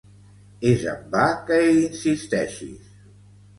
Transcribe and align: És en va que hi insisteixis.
És 0.69 0.85
en 0.93 1.03
va 1.17 1.27
que 1.51 1.61
hi 1.67 1.77
insisteixis. 1.83 2.91